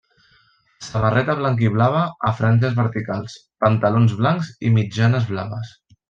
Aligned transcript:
Samarreta 0.85 1.33
blanc-i-blava 1.41 1.99
a 2.29 2.33
franges 2.41 2.73
verticals, 2.79 3.35
pantalons 3.65 4.15
blancs 4.23 4.49
i 4.67 4.73
mitjanes 4.79 5.29
blaves. 5.33 5.75